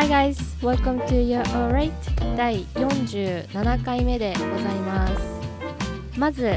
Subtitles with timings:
[0.00, 1.92] Hi guys, welcome to Your Alright
[2.34, 6.18] 第47回目でございます。
[6.18, 6.54] まず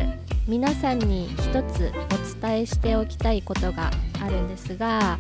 [0.48, 1.92] 皆さんに一つ
[2.38, 5.20] お伝えしておきたいことがあるんですが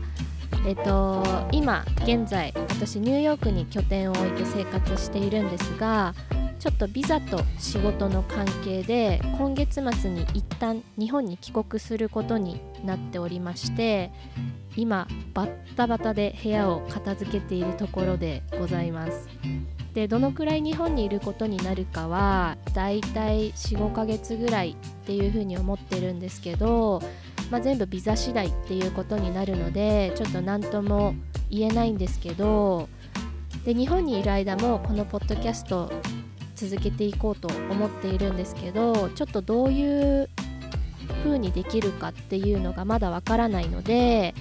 [0.65, 6.15] えっと今現在私ニューヨークに拠点を置いて生活しているんですが
[6.64, 14.13] ちょっとビザと仕事の関係で今月末に一旦日本に帰国することになっておりまして
[14.78, 19.27] 今バッタバタで部屋を片付けているところでございます。
[19.94, 27.02] でどのくらい日本にいることになるかはだいたい45ヶ月ぐらいっていうふうに思ってるんですけど、
[27.52, 31.13] まあ、全部ビザ次第っていうことになるのでちょっと何とも
[31.49, 32.88] 言えないんですけど
[33.66, 35.91] で日本にいる間もこのポッドキャスト
[36.55, 40.30] 続けていこうと思っているんですけどちょっとどういう
[41.23, 44.34] 風にできるかっていうのがまだわからないので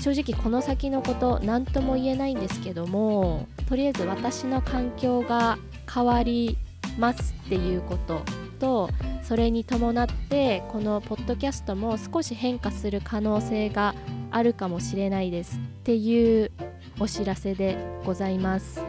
[0.00, 5.58] 正直この先のこと何とも言えないんですけどもとりあえず私の環境が
[5.92, 6.58] 変わり
[6.98, 8.20] ますっていうこと
[8.58, 8.90] と
[9.22, 13.94] それに伴ってこのポッドキャストも少し変化する可能性が
[14.30, 16.50] あるかもしれないですっていう
[16.98, 18.82] お知らせでございます。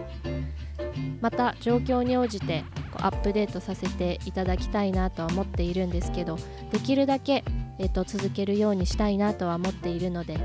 [1.24, 2.66] また状況に応じて
[2.98, 6.38] アップデートさせていただきたいなとは思っているんですけど
[6.74, 7.46] できるだけ、
[7.80, 10.38] えっと、続けるようにしたいなとは思っているので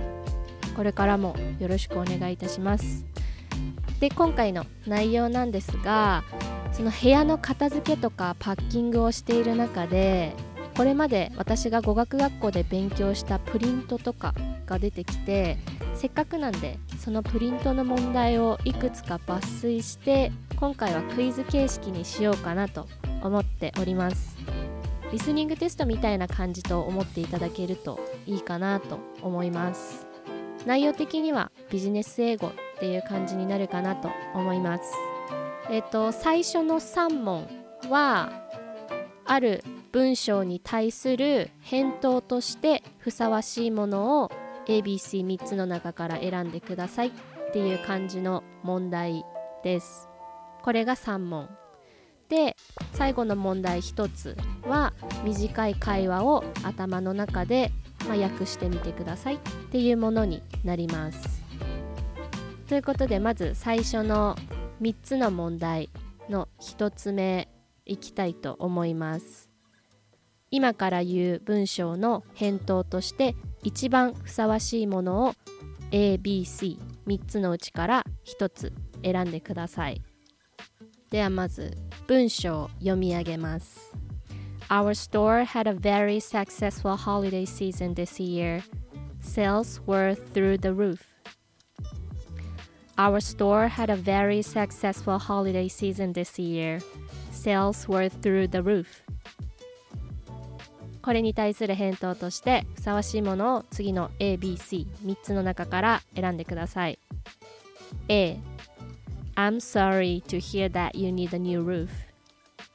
[0.76, 3.04] これからもよろしくお願いいたします。
[3.98, 6.22] で今回の内容なんですが
[6.70, 10.32] その部屋の片付けとかパッキングをしている中で
[10.76, 14.32] これまで私が語学学校で勉強したプリントとか
[14.66, 15.58] が出てきて
[15.96, 22.88] せっかくなんでそのプリントの問題をいくつか抜粋して今回はクイズ形式にしようかなと
[23.22, 24.36] 思っております。
[25.12, 30.08] リスニングテストみたいな感じと思っていただけるといいかなと思います。
[30.66, 34.92] 内容的にはビジネス英語っていう感じになるかなと思います。
[35.70, 37.46] えっ、と最初の3問
[37.88, 38.32] は
[39.26, 44.32] ある文章に対する返答としてふさわしいものを
[44.66, 47.12] ABC3 つの中から選んでくださいっ
[47.52, 49.24] ていう感じの問題
[49.62, 50.07] です。
[50.68, 51.48] これが3問
[52.28, 52.54] で
[52.92, 54.36] 最後の問題1つ
[54.66, 54.92] は
[55.24, 57.72] 短い会話を頭の中で
[58.06, 59.38] まあ、訳してみてくださいっ
[59.70, 61.42] ていうものになります。
[62.66, 64.36] ということでまず最初の
[64.82, 65.88] 3つの問題
[66.28, 67.48] の1つ目
[67.86, 69.48] いきたいと思います。
[70.50, 75.34] 今から言う文章の返答として一番ふさわしいものを
[75.92, 80.02] ABC3 つのうちから1つ選んでください。
[81.10, 81.76] ではまず
[82.06, 83.94] 文章を読み上げます。
[84.68, 88.62] Our store had a very successful holiday season this year.
[89.20, 91.00] Sales were through the roof.
[92.96, 96.80] Our store had a very successful holiday season this year.
[97.32, 98.86] Sales were through the roof.
[101.00, 106.98] これに対する返答としてふさわしいものを次の ABC3 つの中から選んでください。
[108.08, 108.38] A
[109.37, 111.91] I'm sorry to hear that you need a new roof.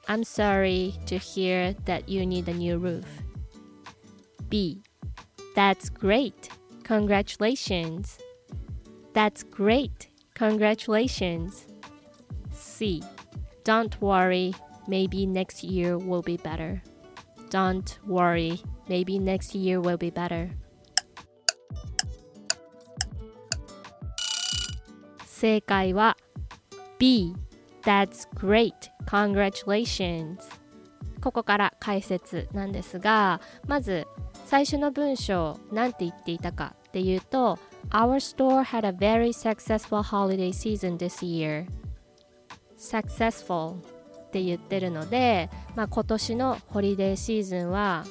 [0.08, 3.06] I'm sorry to hear that you need a new roof.
[4.48, 4.82] B.
[5.54, 6.48] That's great.
[6.82, 8.18] Congratulations.
[9.12, 10.08] That's great.
[10.34, 11.66] Congratulations.
[12.52, 13.02] C.
[13.64, 14.54] Don't worry.
[14.86, 16.82] Maybe next year will be better.
[17.50, 18.62] Don't worry.
[18.88, 20.50] Maybe next year will be better.
[25.40, 26.16] 正解は
[27.03, 27.35] B.
[27.81, 28.73] That's great.
[29.07, 30.37] Congratulations
[31.21, 34.07] ここから解説なんですがまず
[34.45, 37.59] 最初の文章何て言っていたかっていうと
[37.89, 41.65] Our store had a very successful holiday season this year
[42.77, 43.79] successful
[44.27, 48.05] って言ってるので、まあ、今年のホリデーシーズンは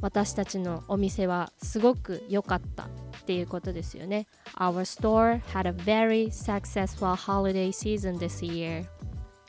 [0.00, 2.88] 私たちのお店はすごく良かった
[3.22, 8.84] っていうことですよね Our store had a very successful holiday season this year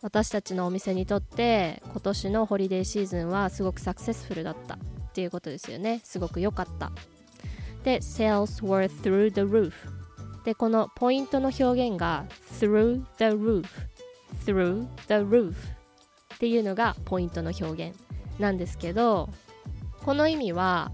[0.03, 4.77] 私たちのお店にとって今年のホリデーシーズンはすごくサクセスフルだったっ
[5.13, 6.92] ていうことですよねすごく良かった
[7.83, 9.74] で sales were through the roof
[10.45, 12.25] でこのポイントの表現が
[12.59, 13.65] through the roof
[14.45, 15.53] through the roof
[16.36, 17.98] っていうのがポイントの表現
[18.39, 19.30] なんですけど
[20.03, 20.92] この意味は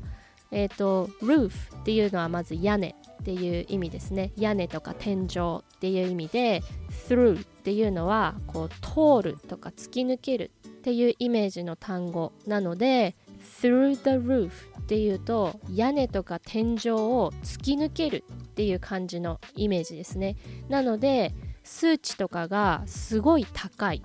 [0.51, 4.31] え、ー、と roof っていうのはまず屋根っていう意味ですね。
[4.38, 6.63] 屋根とか天井っていう意味で
[7.07, 13.16] through っていうのはこう通るとか突き抜けるっていうイメージの単語なので
[13.62, 20.36] through the roof っていうと屋根とか天井を突き抜けるっていう感じのイメージですね。
[20.69, 24.02] なので数値とかがすごい高い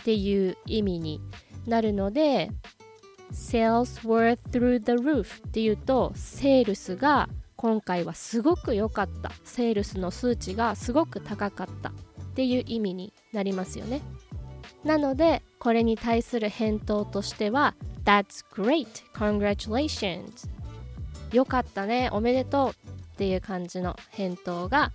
[0.00, 1.20] っていう意味に
[1.66, 2.50] なるので
[3.32, 11.92] Sales were through the roof っていうとセールスが今回はすごく良かったセールスの数値がすごく高かったっ
[12.34, 14.00] ていう意味になりますよね
[14.84, 17.74] なのでこれに対する返答としては
[18.04, 18.86] That's great!
[19.14, 20.48] Congratulations!
[21.32, 24.92] よかったねおめでとうっていう感じの返答が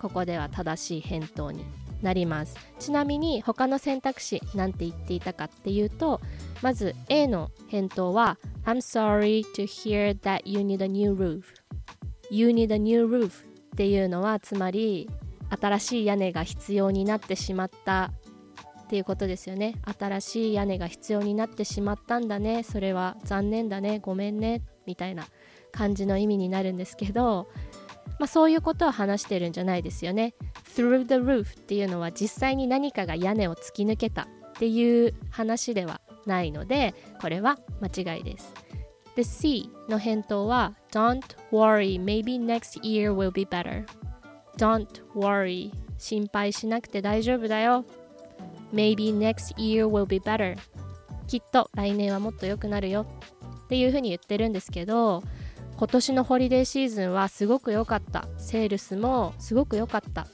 [0.00, 1.64] ここでは正しい返答に
[2.02, 2.56] なります。
[2.78, 6.20] ちなみに他の選択肢なんて言っていたかっていうと
[6.62, 11.42] まず A の返答は I'm sorry to hear that you need a new roof.
[12.30, 13.30] You need a new roof っ
[13.76, 15.08] ていうのはつまり
[15.50, 18.10] 新しい屋根が必要になってしまった
[18.82, 19.74] っていうことですよね。
[19.98, 22.62] 新しい屋根が必要になってしまったんだね。
[22.62, 23.98] それは残念だね。
[23.98, 24.62] ごめんね。
[24.86, 25.26] みたいな
[25.72, 27.48] 感じの意味になるんですけど
[28.18, 30.34] まあ、そういうことを話してるんじゃないですよね。
[30.74, 34.26] through the roof っていうのは実際に何かが屋根を突き抜けたっ
[34.58, 38.54] ていう話ではないのでこれは間違いです。
[39.16, 43.84] で C の返答は Don't worry, maybe next year will be better.
[44.56, 47.84] Don't worry 心配しなくて大丈夫だよ。
[48.72, 50.56] Maybe next year will be better.
[51.26, 53.06] きっと来年はもっと良くなるよ
[53.64, 55.22] っていうふうに言ってるんですけど
[55.78, 60.26] 今年のホリデーシーズンはすごく良かったセールスもすごく良かったっ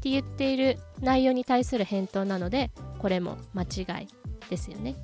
[0.00, 4.08] て言っている内容に対する返答なのでこれも間違い
[4.50, 4.96] ですよね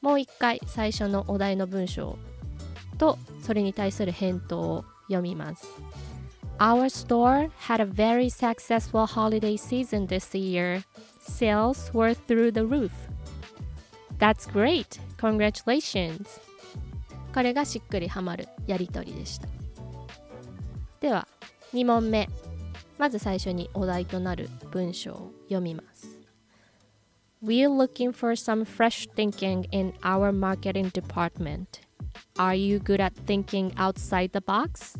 [0.00, 2.16] もう一回最初のお題の文章
[2.98, 5.66] とそれに対する返答を読みます
[6.60, 10.82] Our store had a very successful holiday season this year.
[11.20, 12.90] Sales were through the roof.
[14.18, 14.98] That's great!
[15.18, 16.47] Congratulations!
[17.38, 19.46] これがしっくりはまるやり取りでした
[20.98, 21.28] では
[21.72, 22.28] 2問目
[22.98, 26.18] まず最初にお題となる文章を読みます
[27.40, 31.82] We're looking for some fresh thinking in our marketing department.
[32.36, 34.98] Are you good at thinking outside the box?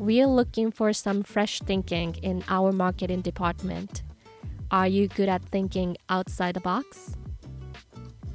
[0.00, 4.02] We're looking for some fresh thinking in our marketing department.
[4.72, 7.14] Are you good at thinking outside the box?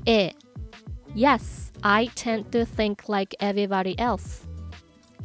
[0.07, 0.33] A.
[1.15, 4.45] Yes, I tend to think like everybody else.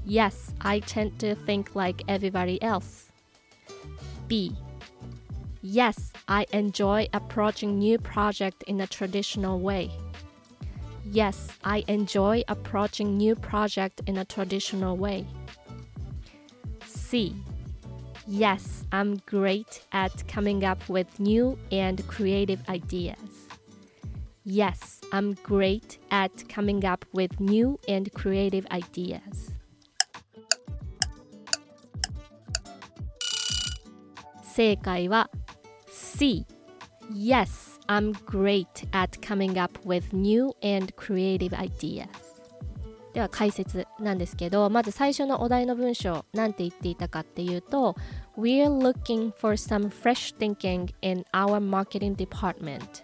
[0.05, 3.11] Yes, I tend to think like everybody else.
[4.27, 4.55] B.
[5.63, 9.91] Yes, I enjoy approaching new project in a traditional way.
[11.11, 15.27] Yes, I enjoy approaching new project in a traditional way.
[16.85, 17.35] C.
[18.27, 23.28] Yes, I'm great at coming up with new and creative ideas.
[24.48, 29.54] Yes, I'm great at coming up with new and creative ideas.
[34.44, 35.30] 正解は
[35.90, 36.46] C.
[37.12, 42.08] Yes, I'm great at coming up with new and creative ideas.
[43.14, 47.96] では解説なんですけどまず最初のお題の文章なんて言っていたかっていうと
[48.36, 53.04] We're looking for some fresh thinking in our marketing department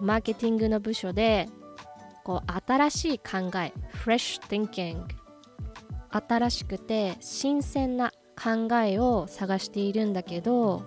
[0.00, 1.48] マーケティングの部署で
[2.24, 3.72] こう新しい考え
[4.04, 5.04] fresh thinking
[6.10, 10.82] 新しくて新鮮な考えを探しているんだけど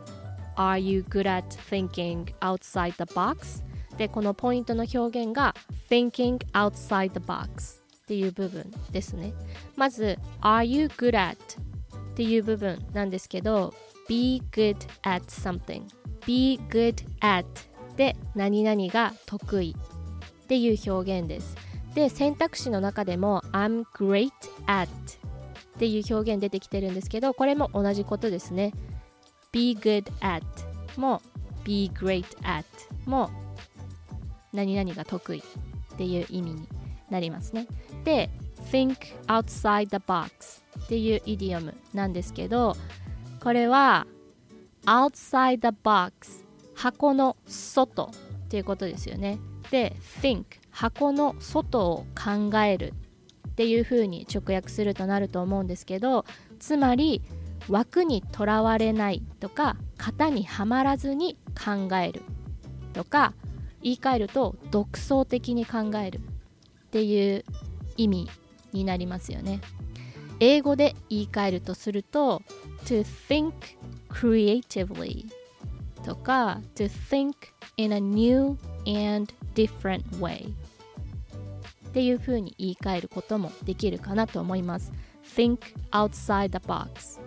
[0.55, 3.63] Are you good at thinking outside the box?
[3.97, 5.53] でこのポイントの表現が
[5.89, 9.33] thinking outside the box っていう部分ですね
[9.75, 13.73] まず Are you good at っていう部分なんですけど
[14.07, 15.83] be good at something
[16.25, 17.45] be good at
[17.99, 19.75] で何々が得意
[20.43, 21.57] っていう表現です。
[21.95, 24.31] で選択肢の中でも I'm great
[24.67, 28.71] at っていう表現出てきてるんですけどこれも同じことですね。
[29.51, 30.45] Be good at
[30.95, 31.21] も
[31.65, 32.63] be great at
[33.05, 33.29] も
[34.53, 36.69] 何々が得意っていう意味に
[37.09, 37.67] なりますね。
[38.05, 38.29] で
[38.71, 38.95] think
[39.27, 42.77] outside the box っていうイディオムなんですけど
[43.43, 44.07] これは
[44.85, 46.47] outside the box
[46.79, 49.37] 箱の外っていうことですよね。
[49.69, 52.93] で think 箱の外を考える
[53.49, 56.23] っていうふうに直訳するとなると思うんですけど
[56.57, 57.21] つまり
[57.67, 62.21] 枠にとらわれないとか型にはまらずに考える
[62.93, 63.33] とか
[63.81, 66.21] 言い換えると独創的に考えるっ
[66.91, 67.43] ていう
[67.97, 68.29] 意味
[68.71, 69.59] になりますよね。
[70.39, 72.41] 英語で言い換えるとすると
[72.85, 73.51] to think
[74.09, 75.25] creatively
[76.03, 77.33] とか to think
[77.77, 80.53] in a new and different way
[81.89, 84.91] っていう風に言い換えることもできるかなと思います
[85.35, 85.59] think
[85.91, 87.19] outside the box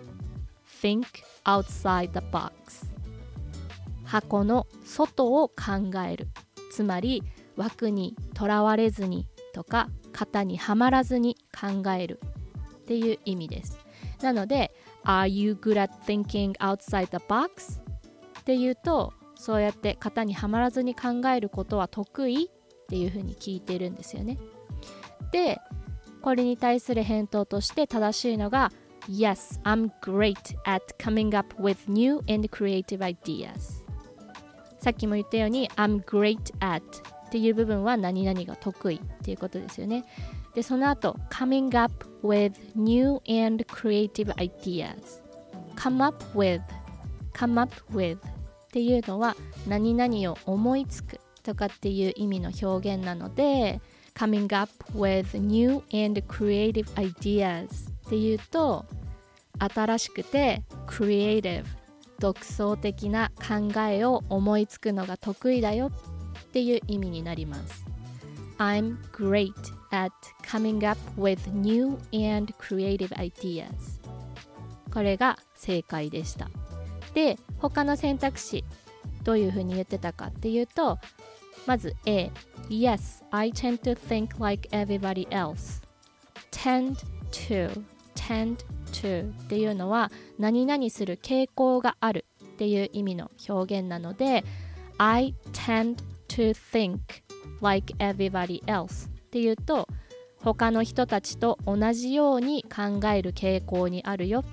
[0.81, 1.05] think
[1.45, 2.85] outside the box
[4.05, 6.27] 箱の外を考える
[6.71, 7.23] つまり
[7.55, 12.19] 枠にとらわれずにとか型にはまらずに考える
[12.77, 13.77] っていう意味です
[14.21, 14.71] なので
[15.03, 17.81] Are you good at thinking outside the box?
[18.43, 24.37] っていうとそうやって型にはまらずに考えることは得意っていうふうに聞いてるんですよね
[25.31, 25.59] で
[26.21, 28.71] これに対する返答として正しいのが
[29.09, 33.83] Yes, I'm great at coming up with new and creative ideas
[34.79, 36.83] さっきも言ったように I'm great at
[37.27, 40.03] っていう部分は何々が得意っていうことですよね
[40.53, 45.21] でその後 coming up with new and creative ideas
[45.75, 46.61] come up with
[47.33, 48.17] come up with
[48.73, 49.35] っていうのは
[49.67, 53.79] 何々を思いつくとかっていう意味の表現なので
[54.15, 57.67] coming up with new and creative ideas
[58.07, 58.83] っていうと
[59.59, 61.65] 新しくて creative
[62.17, 67.85] 独創的な考えを思いつくのが得意だよっていう意味になります
[68.57, 69.53] I'm great
[69.91, 70.11] at
[70.41, 73.69] coming up with new and creative ideas
[74.91, 76.49] これが正解でした
[77.13, 78.63] で他の選択肢
[79.23, 80.99] どういうふうに言ってたかっていうと
[81.65, 82.31] まず A
[82.69, 85.81] Yes, I tend to think like everybody else.
[86.51, 86.97] Tend
[87.31, 87.83] to
[88.15, 88.57] tend
[88.91, 94.43] to っていうのは何々する傾向があるっていう意味の表現なので
[94.97, 95.97] I tend
[96.29, 96.99] to think
[97.61, 99.87] like everybody else っていうと
[100.37, 104.43] 他の人たちと同じように考える傾向にあるよっ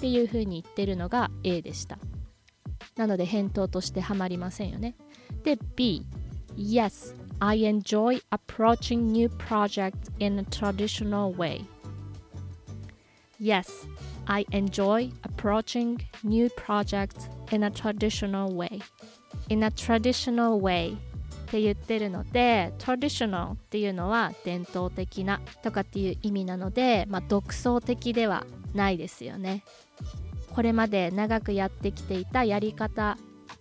[0.00, 1.98] ていうふうに言ってるのが A でした。
[2.98, 4.94] なので返答としてはまりませんよね
[5.42, 6.04] で B
[6.56, 11.64] Yes, I enjoy approaching new projects in a traditional way
[13.40, 13.86] Yes,
[14.26, 18.80] I enjoy approaching new projects in a traditional way.
[19.48, 20.96] In a traditional way
[21.46, 29.62] って言ってるので traditional っていうのは伝統的なとかっていう意味なので、まあ、独創的ではないですよね。
[30.58, 33.16] これまで長くやってきていたやり方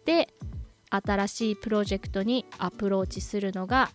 [0.05, 0.29] で
[0.89, 3.91] 新しいプロジェクトにアプローチするのが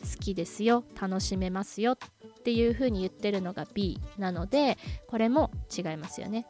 [0.00, 1.96] 好きですよ楽しめますよっ
[2.44, 6.46] ていうふうに言ってるのが B なのでこれも違いますよね。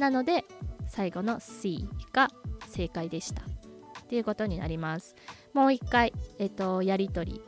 [0.00, 0.44] なので
[0.88, 2.28] 最後の C が
[2.66, 3.42] 正解でした。
[3.42, 5.14] っていうことになります。
[5.54, 7.40] もう一回、えっと、やりとり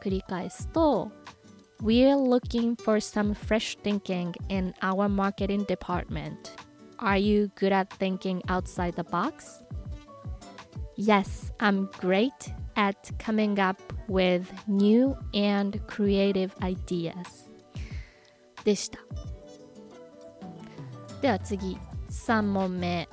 [0.00, 1.10] 繰り返すと
[1.82, 6.62] We're looking for some fresh thinking in our marketing department.
[7.01, 9.63] Are you good at thinking outside the box?
[10.95, 17.47] Yes, I'm great at coming up with new and creative ideas
[18.63, 18.99] でした
[21.21, 21.77] では次
[22.09, 23.07] 3問目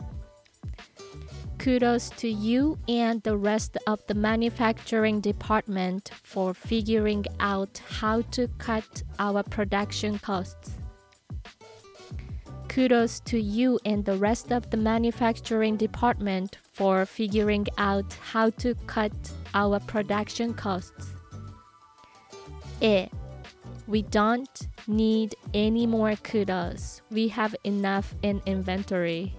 [1.59, 8.49] Kudos to you and the rest of the manufacturing department for figuring out how to
[8.59, 10.68] cut our production costs.
[12.70, 18.76] Kudos to you and the rest of the manufacturing department for figuring out how to
[18.86, 19.12] cut
[19.56, 21.08] our production costs.
[22.84, 23.10] A.
[23.88, 27.02] We don't need any more kudos.
[27.10, 29.36] We have enough in inventory.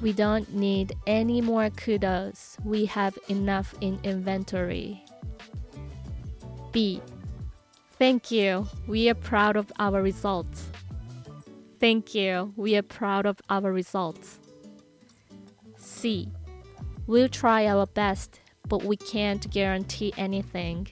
[0.00, 2.56] We don't need any more kudos.
[2.64, 5.04] We have enough in inventory.
[6.72, 7.02] B.
[7.98, 8.66] Thank you.
[8.88, 10.70] We are proud of our results.
[11.83, 12.53] Thank you.
[12.55, 14.39] We are proud of our results.
[15.77, 16.31] C.
[17.07, 20.87] We'll try our best but we can't guarantee anything.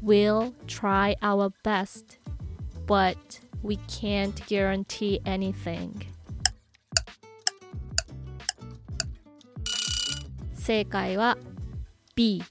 [0.00, 2.18] We'll try our best,
[2.86, 6.06] but we can't guarantee anything.
[10.54, 11.36] 正解は
[12.14, 12.42] B.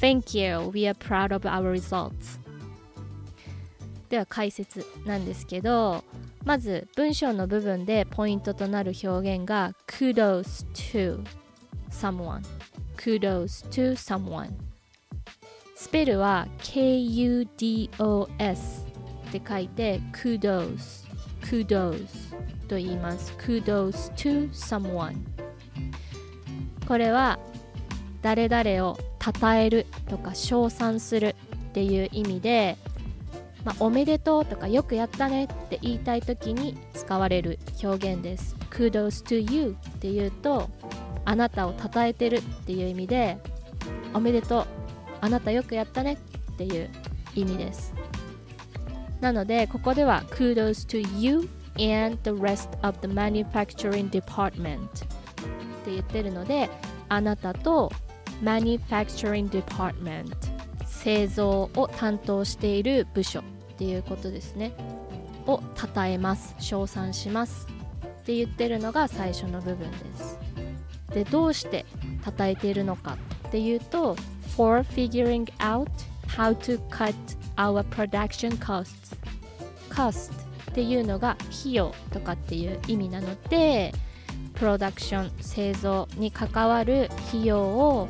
[0.00, 0.70] Thank you.
[0.72, 2.38] We are proud of our results.
[4.10, 6.04] では解説なんですけど
[6.43, 11.23] まず文章の部分でポイントとなる表現が kudos to
[11.91, 12.41] someone
[12.97, 14.49] kudos to someone
[15.75, 17.91] スペルは K-U-D-O-S
[19.29, 21.07] って書いて kudos
[21.41, 22.07] kudos
[22.67, 25.15] と言います kudos to someone
[26.87, 27.39] これは
[28.21, 31.35] 誰々を称えるとか称賛する
[31.69, 32.77] っていう意味で、
[33.63, 38.55] まあ、おめでとうとかよくやったねって言いたい時に使われる表現です。
[38.71, 40.69] kudos to you っていうと
[41.25, 43.37] あなたを称えてるっていう意味で
[44.13, 44.67] おめでとう
[45.21, 46.17] あなたよくやったね
[46.53, 46.89] っていう
[47.35, 47.93] 意味です。
[49.19, 54.87] なのでここでは kudos to you and the rest of the manufacturing department っ
[55.85, 56.69] て言ってるので
[57.09, 57.91] あなたと
[58.41, 60.50] manufacturing department
[61.03, 63.43] 製造を担当している部署っ
[63.77, 64.73] ていうことですね。
[65.47, 67.67] を称えます称賛します
[68.21, 70.37] って言ってるのが最初の部分です。
[71.13, 71.85] でどうして
[72.23, 73.17] 称えているのか
[73.47, 74.15] っていうと
[74.55, 75.89] for figuring out
[76.27, 77.15] how to cut
[77.55, 79.17] our production costs.
[79.89, 80.31] cost
[80.71, 83.93] っていうのが費用とかっていう意味なので
[84.53, 88.07] プロダクション製造に関わる費用を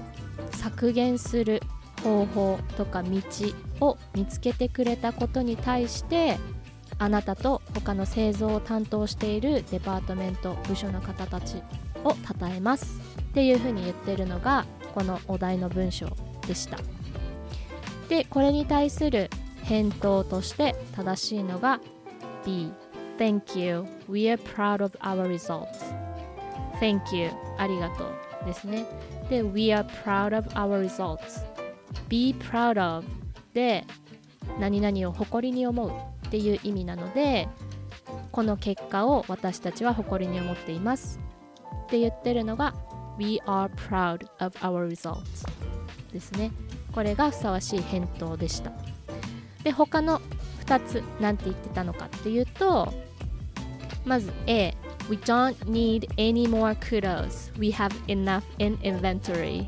[0.52, 1.64] 削減する
[2.04, 3.22] 方法とか道
[3.80, 6.38] を見つけてくれたことに対して
[6.98, 11.58] あなたと他の製造を担当しているデパートメント部署の方たち
[12.04, 16.08] を称えますっていうふうに言ってるのがこのお題の文章
[16.48, 16.78] でした
[18.10, 19.30] でこれに対する
[19.64, 21.80] 返答として正しいのが
[22.46, 22.72] B
[23.22, 23.86] Thank you.
[24.08, 25.94] We are proud of our results.
[26.80, 27.30] Thank you.
[27.60, 28.88] ありがとうですね。
[29.30, 31.51] で、We are proud of our results.
[32.12, 33.06] Be proud of
[33.54, 33.86] で
[34.60, 35.92] 何々を誇りに思う
[36.28, 37.48] っていう意味なので
[38.34, 41.22] この結果を私たちは誇りに思っています
[41.86, 42.74] って言ってるのが
[43.18, 45.48] We are proud of our results
[46.12, 46.52] ですね。
[46.92, 48.74] これがふさわしい返答でした。
[49.64, 50.20] で他の
[50.66, 52.92] 2つ何て言ってたのかっていうと
[54.04, 54.76] まず A
[55.10, 57.52] We don't need any more kudos.
[57.58, 59.68] We have enough in inventory.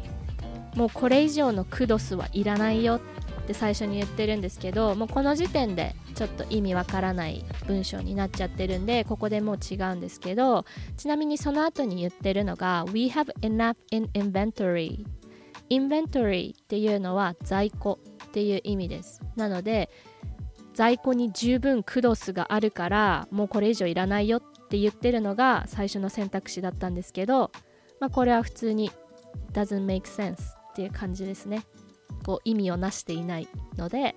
[0.75, 2.99] もうこれ以上のクドスはいらないよ
[3.43, 10.65] って最初に言ってるんですけどもうこの時点でちょっと意味わからない文章になっちゃってるんでここでもう違うんですけど
[10.97, 15.05] ちなみにその後に言ってるのが We have enough in inventory.
[15.69, 19.21] Inventory っていうのは在庫っていう意味です。
[19.35, 19.89] なので
[20.73, 27.51] 在庫に十分クドスがあるからもうこれ以上いらないよって言ってるのが最初の選択肢だったんですけど、
[27.99, 28.91] まあ、これは普通に
[29.53, 31.63] doesn't make sense っていう感じですね。
[32.25, 34.15] こう意味をなしていないので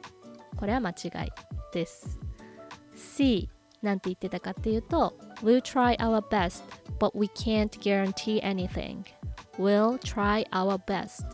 [0.57, 0.95] これは間違
[1.27, 1.31] い
[1.73, 2.19] です。
[2.95, 3.51] C
[3.83, 6.65] なんて言ってたかっていうと We'll try our best
[6.99, 9.05] but we can't guarantee anything.
[9.59, 11.27] We'll try our best.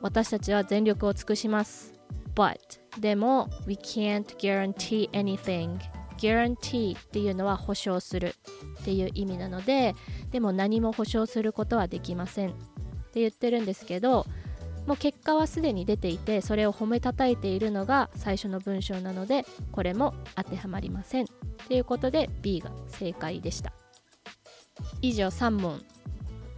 [0.00, 1.92] 私たちは全力を尽くします。
[2.36, 2.56] But
[3.00, 5.78] でも We can't guarantee anything.
[6.18, 8.34] Guarantee っていうのは保証する
[8.80, 9.94] っていう意味なので
[10.30, 12.52] でも何も保証することはできませんっ
[13.12, 14.26] て言ってるんですけど
[14.88, 21.26] もう結果はすでに出ていてそれを褒めたたえているのが最初の文章なのでこれも当てはまりません。
[21.26, 23.74] ということで B が正解でした。
[25.02, 25.82] 以上3問。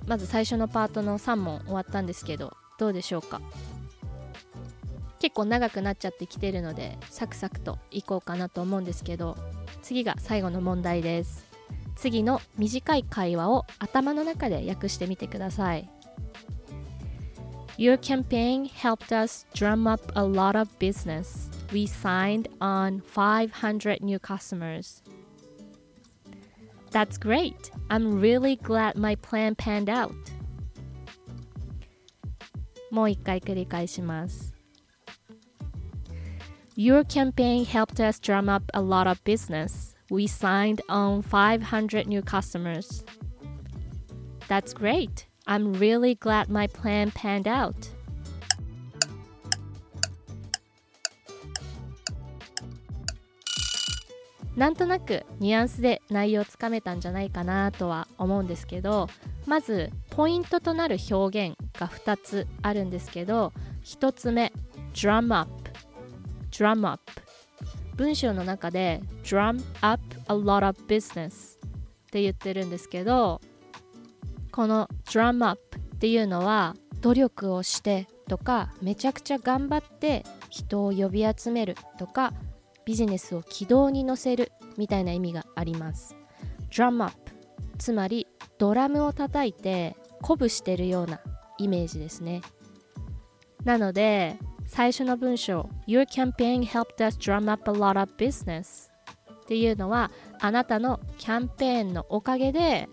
[0.06, 3.40] まず最初のパートの3問終わったんですけどどうでしょうか？
[5.18, 9.36] 結構長くなっちゃってきてるのでサクサクといこうかなと思うんですけど
[9.82, 11.44] 次が最後の問題です。
[11.96, 15.90] 次の短い会話を頭の中で訳してみてください。
[17.79, 21.49] Your campaign helped us drum up a lot of business.
[21.73, 25.03] We signed on 500 new customers.
[26.91, 27.71] That's great.
[27.89, 30.15] I'm really glad my plan panned out.
[32.91, 34.53] もう一回繰り返します。
[36.77, 39.95] Your campaign helped us drum up a lot of business.
[40.09, 43.03] We signed on 500 new customers.
[44.47, 45.27] That's great.
[45.50, 47.74] I'm really glad my plan panned out.
[54.56, 59.08] なんとなくニュアンスで内容をつかめたんじゃないかなとは思うんですけど
[59.46, 63.52] まずポイントとなる表現が2つあるんですけど
[63.84, 64.52] 1つ目
[64.94, 65.50] drum up.
[66.52, 67.00] Drum up.
[67.96, 71.58] 文章の中で drum up a lot of business.
[71.58, 71.60] っ
[72.12, 73.40] て言ってるんですけど
[74.50, 82.32] この drum up っていうのは努力をしてとかめちゃくちゃ頑張って人を呼び集めるとか
[82.84, 86.16] ビジネスを軌道に乗せるみたいな意味があります。
[86.70, 87.14] drum up
[87.78, 88.26] つまり
[88.58, 91.20] ドラムを叩いて鼓舞してるような
[91.58, 92.42] イメージですね。
[93.64, 98.90] なので最初の文章 Your campaign helped us drum up a lot of business
[99.32, 100.10] っていうのは
[100.40, 102.88] あなたのキャンペーンのおかげで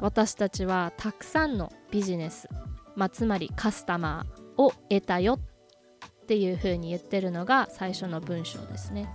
[0.00, 2.48] 私たちはたくさんのビジネス、
[2.94, 5.40] まあ、つまりカスタマーを得たよ
[6.22, 9.08] っていうふうに言ってるのが最初の文章ですね。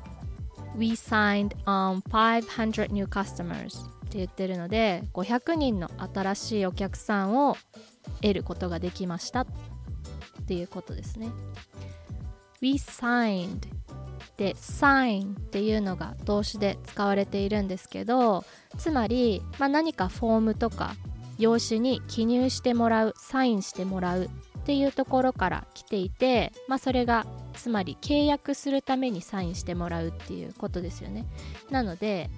[0.75, 7.55] We signed on 500 new customers って言ってるので500人の新しいお客さんを
[8.21, 9.45] 得ることができましたっ
[10.47, 11.29] ていうことですね。
[12.61, 13.67] We signed
[14.43, 18.43] で sign っていうのが動詞で使われているんですけど
[18.77, 20.95] つまり、まあ、何かフォームとか
[21.39, 24.29] 用紙に記入してもらうサインしてもらうっ
[24.65, 31.25] ていうところから来ていて、まあ、それがつまり契約するためにサインしてもらうっていうことですよね。
[31.69, 32.29] なので、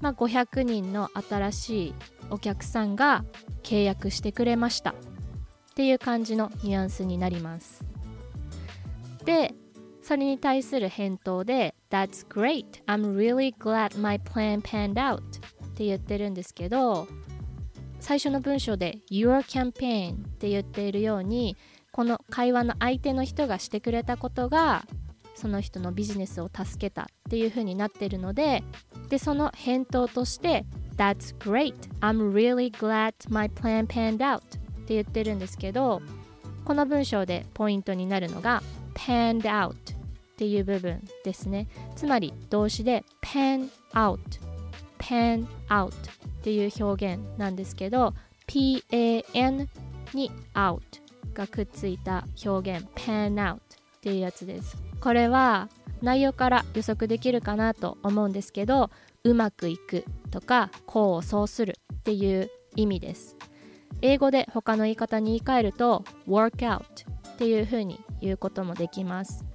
[0.00, 1.94] まあ、500人の新しい
[2.30, 3.24] お客さんが
[3.62, 4.94] 契約してくれましたっ
[5.76, 7.84] ていう感じのニュアンスになります。
[9.24, 9.54] で
[10.10, 12.82] それに対する返答で That's great.
[12.86, 15.18] I'm really glad my plan panned out.
[15.18, 15.22] っ
[15.74, 17.06] て言ってるんですけど
[18.00, 21.56] 最初の文章で Your campaign って言っているように
[21.92, 24.84] この会話の相手の人がしてくれたことが
[25.36, 28.64] その人のビジネスを助けたっていう風になってるので
[29.10, 30.64] でその返答として
[30.96, 31.76] That's great.
[32.00, 34.38] I'm really glad my plan panned out.
[34.38, 34.40] っ
[34.86, 36.02] て言ってるんですけど
[36.64, 38.60] この文章でポイントになるのが
[38.94, 39.99] panned out
[40.40, 41.68] っていう部分ですね。
[41.96, 44.18] つまり動詞で pan out
[44.98, 45.92] pan out っ
[46.42, 48.14] ていう表現なんですけど
[48.46, 49.68] pan
[50.14, 50.80] に out
[51.34, 53.58] がくっついた表現 pan out っ
[54.00, 54.78] ていうやつです。
[55.02, 55.68] これは
[56.00, 58.90] 内容から予測できるかなと思うんですけど
[59.24, 63.36] うまくいくとか功を奏するっていう意味です。
[64.00, 66.82] 英語で他の言い方に言い換えると work out
[67.28, 69.49] っていう風に言うこともできます。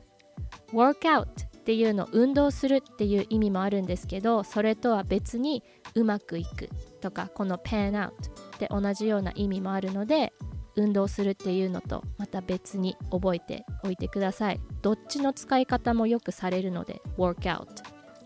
[0.76, 5.64] Work out っていうの運動するっていう意味もあるんですけどそれとは別に
[5.96, 6.70] うまくいく
[7.02, 8.12] とかこの pan out っ
[8.60, 10.34] て同じような意味もあるので
[10.76, 14.60] 運動するっていうのとまた別に覚えておいてください。
[14.82, 17.66] どっちの使い方もよくされるので work out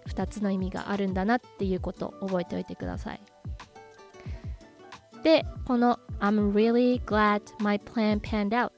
[0.07, 3.21] 2つの意味があるんだなっていうことを覚えておいてください。
[5.23, 8.71] でこの I'm really glad my plan panned out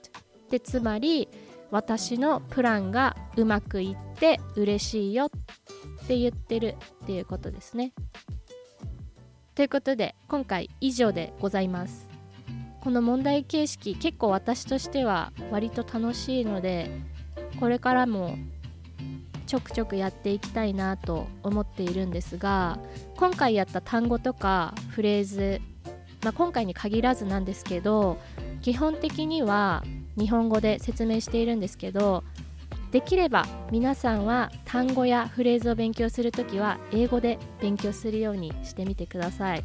[0.49, 1.29] でつまり
[1.71, 5.29] 私のプランがうまくいって嬉しいよっ
[6.07, 7.93] て言ってるっていうことですね。
[9.55, 12.09] ということで今回以上でございます。
[12.81, 16.89] この問題形式結構私としては割と楽しいので
[17.59, 18.37] これからも
[19.45, 22.79] ちょくちょくやっていきたいなと思っているんですが
[23.17, 25.61] 今回やった単語とかフレーズ
[26.23, 28.17] まあ、今回に限らずなんですけど
[28.61, 29.83] 基本的には
[30.17, 32.23] 日本語で説明しているんですけど
[32.91, 39.63] できれば皆さんは単語やフレーズを勉強するときは英語で勉強するようにしてみてください。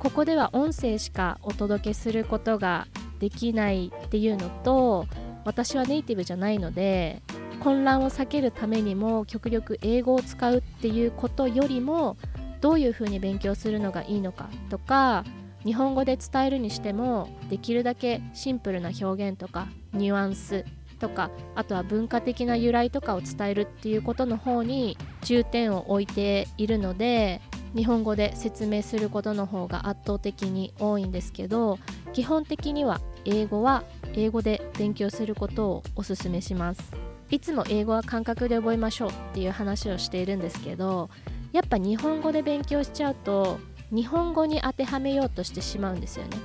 [0.00, 2.86] ここでは音声しかお届けすることが
[3.18, 5.06] できないっていうのと
[5.44, 7.20] 私はネイティブじゃないので
[7.60, 12.16] 混乱を避けるためにも極力英語を使うっていうことよりも
[12.62, 15.24] どういうふうに勉強するのがいいのかとか
[15.64, 20.64] 日本語で伝えるにしてもできるだけシンプルな表現とかニュアンス
[20.98, 27.40] とかあとは文化的な由来とかを伝えるっていうことの方に重点を置いているので
[27.74, 31.78] 日本語で説明することの方が圧倒的に多いんですけど
[32.12, 37.10] 基本的には英語は英語で勉強することをおすすめします。
[37.30, 41.10] いつも英語は感覚で覚えましょうっていう話をしているんですけど
[41.52, 43.60] やっぱ日本語で勉強しちゃうと
[43.92, 46.38] 日本語に当てはめようとしてしまうんですよね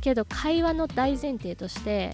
[0.00, 2.12] けど会話の大前提として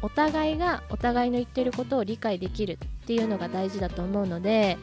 [0.00, 4.78] お互いがお互いの言ってることを理解できるっていうのが大事だと思うので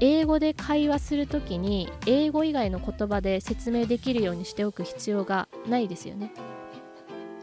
[0.00, 6.32] 英語で会話する時に英語以外の言葉で説明できるようにしておく必要がないですよね。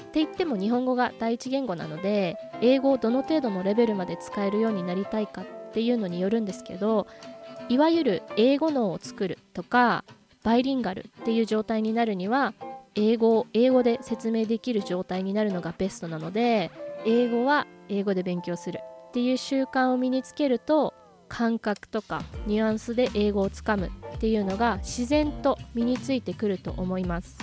[0.10, 7.08] って言っても日本語が第一言語なので英語をどの程度のレベルまで使えるようになりたいかっていうのによるんですけど
[7.69, 10.04] いわゆる英語脳を作るとか
[10.43, 12.54] バイリンガルっていう状態になるには
[12.95, 16.71] 英語を英語で説明できる状態になるのがベストなので
[17.06, 20.93] 英語は英語で勉強するっていう習慣を身につけると
[21.27, 27.38] 感覚とかニュアンスで英語をつかむっていうのが自然と身についてくると思います。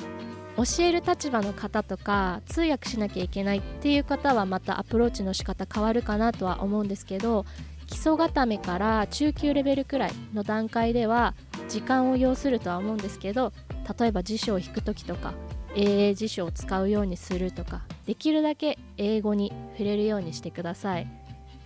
[0.57, 7.47] 教える立場の方とか通訳しなきゃいけないっていう方はまたアプローチの仕方変わるかなとは思うんですけど
[7.87, 11.35] 基礎固めから中級レベルくらいの段階では
[11.69, 13.53] 時間を要するとは思うんですけど
[13.99, 15.35] 例えば辞書を引く時とか
[15.75, 21.07] 英英辞書を使うようにするとかできるだけ英語に触れるようにしてください。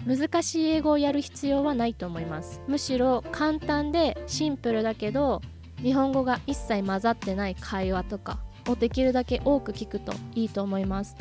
[0.04, 2.60] 難しい英語をやる必要はないと思います。
[2.66, 5.40] むしろ簡単でシンプルだけど
[5.76, 11.16] 日本語が一切混ざってない会話とかをできるだけ多く聞くといいと思います。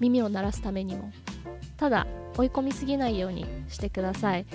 [0.00, 1.10] 耳を鳴らすためにも。
[1.76, 4.46] ただ追い込みすぎないようにしてください。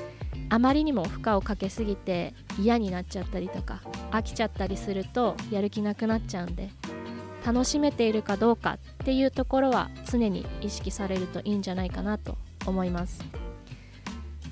[0.53, 6.69] あまりにも負荷をかけすぎて嫌になっちゃったりとか飽きちゃったりするとやる気なくなっちゃうんで
[7.43, 12.37] 楽しめているかどうかっていうところは常に意識されるといいんじゃないかなと
[12.67, 13.25] 思います。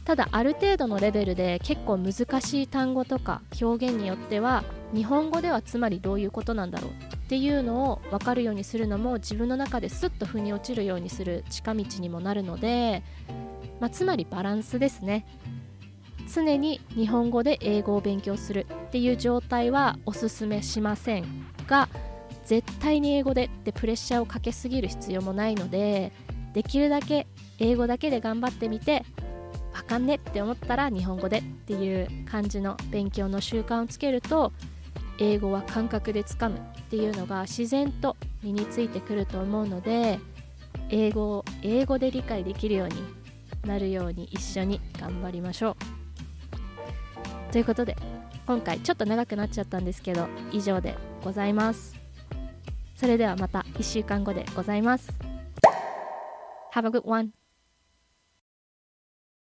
[0.04, 4.64] ただある程度のレベルで結構難しい単語とか表現によっては
[4.96, 13.04] 日本語ではつまりどういうことなんだろうっていうのを分かるようにするのも自分の中ですっと腑に落ちるようにする近道にもなるので、
[13.80, 15.28] まあ、つまりバランスですね。
[16.32, 21.26] 常に日本語で英語を勉強するっていう状態はおすすめしません
[21.68, 21.90] が
[22.46, 26.12] 絶対に英語でってプレッシャーをかけすぎる必要もないので
[26.54, 27.28] できるだけ
[27.60, 29.06] 英語だけで頑張ってみて
[29.74, 34.52] あかんねって思ったら日本語でっていう感じの勉強の習慣をつけると
[35.18, 40.20] 英語は感覚でつかむっていうのが自然と身についてくると思うので
[40.90, 42.96] 英語を英語で理解できるように
[43.66, 46.01] なるように一緒に頑張りましょう。
[47.52, 47.96] ということで
[48.48, 51.96] 今回ちょっと長くなっちゃったんですけど以上でございます。
[52.96, 55.12] それではまた1週間後でございます。
[56.74, 57.41] Have a good one.